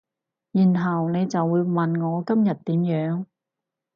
[0.51, 3.25] 然後你就會問我今日點樣